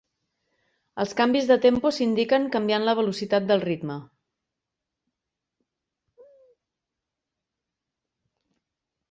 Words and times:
Els 1.01 1.11
canvis 1.17 1.49
de 1.51 1.57
tempo 1.65 1.91
s'indiquen 1.97 2.47
canviant 2.55 2.87
la 2.87 2.95
velocitat 2.99 3.45
del 3.51 3.61
ritme. 3.69 3.99